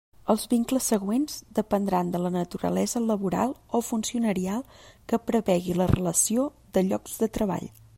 [0.33, 4.67] Els vincles següents dependran de la naturalesa laboral o funcionarial
[5.11, 7.75] que prevegi la relació de llocs de treball.